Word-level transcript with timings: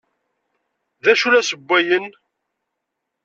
D 1.03 1.05
acu 1.11 1.25
ay 1.27 1.31
la 1.31 1.41
ssewwayen? 1.43 2.07